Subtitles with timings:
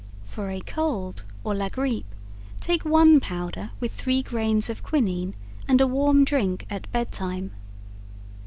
[0.23, 2.07] For a Cold or LaGrippe
[2.59, 5.35] take one powder with three grains of quinine
[5.67, 7.51] and a warm drink at bed time.